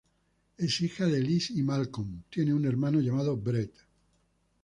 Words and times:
Es 0.57 0.81
hija 0.81 1.05
de 1.05 1.19
Elise 1.19 1.53
y 1.53 1.61
Malcolm, 1.61 2.23
tiene 2.31 2.55
un 2.55 2.65
hermano 2.65 2.99
llamado 3.01 3.37
Brett. 3.37 3.71